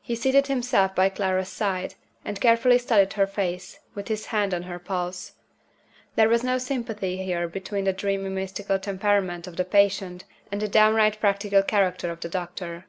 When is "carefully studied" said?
2.40-3.12